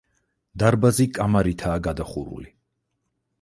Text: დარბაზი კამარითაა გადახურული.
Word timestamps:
დარბაზი 0.63 1.05
კამარითაა 1.17 1.83
გადახურული. 1.89 2.49